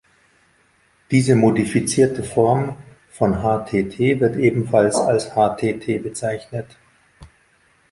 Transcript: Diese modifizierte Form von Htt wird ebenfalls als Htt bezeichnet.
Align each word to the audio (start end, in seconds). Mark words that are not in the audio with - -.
Diese 1.11 1.35
modifizierte 1.35 2.23
Form 2.23 2.75
von 3.11 3.35
Htt 3.43 3.99
wird 4.19 4.35
ebenfalls 4.35 4.95
als 4.95 5.35
Htt 5.35 6.01
bezeichnet. 6.01 6.75